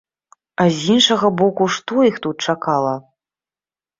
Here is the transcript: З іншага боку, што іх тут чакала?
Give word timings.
З 0.77 0.79
іншага 0.93 1.27
боку, 1.41 1.67
што 1.75 1.99
іх 2.09 2.17
тут 2.23 2.35
чакала? 2.53 2.93